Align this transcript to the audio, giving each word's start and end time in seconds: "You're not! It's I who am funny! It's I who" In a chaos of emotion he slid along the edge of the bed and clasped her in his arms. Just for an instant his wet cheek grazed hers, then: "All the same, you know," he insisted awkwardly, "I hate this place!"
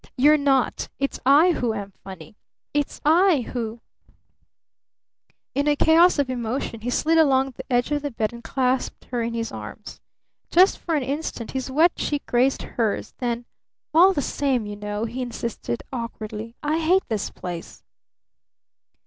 "You're 0.17 0.35
not! 0.35 0.89
It's 0.97 1.19
I 1.27 1.51
who 1.51 1.75
am 1.75 1.93
funny! 2.03 2.35
It's 2.73 2.99
I 3.05 3.41
who" 3.53 3.81
In 5.53 5.67
a 5.67 5.75
chaos 5.75 6.17
of 6.17 6.27
emotion 6.27 6.81
he 6.81 6.89
slid 6.89 7.19
along 7.19 7.51
the 7.51 7.71
edge 7.71 7.91
of 7.91 8.01
the 8.01 8.09
bed 8.09 8.33
and 8.33 8.43
clasped 8.43 9.05
her 9.11 9.21
in 9.21 9.35
his 9.35 9.51
arms. 9.51 10.01
Just 10.49 10.79
for 10.79 10.95
an 10.95 11.03
instant 11.03 11.51
his 11.51 11.69
wet 11.69 11.95
cheek 11.97 12.25
grazed 12.25 12.63
hers, 12.63 13.13
then: 13.19 13.45
"All 13.93 14.11
the 14.11 14.23
same, 14.23 14.65
you 14.65 14.75
know," 14.75 15.05
he 15.05 15.21
insisted 15.21 15.83
awkwardly, 15.93 16.55
"I 16.63 16.79
hate 16.79 17.07
this 17.07 17.29
place!" 17.29 17.83